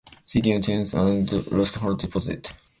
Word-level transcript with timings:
She 0.25 0.41
came 0.41 0.63
tenth 0.63 0.95
and 0.95 1.31
lost 1.51 1.75
her 1.75 1.93
deposit. 1.93 2.51